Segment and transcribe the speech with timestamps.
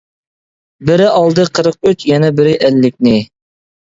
[0.89, 2.05] بىرى ئالدى قىرىق ئۈچ.
[2.13, 3.13] يەنە بىرى ئەللىكنى.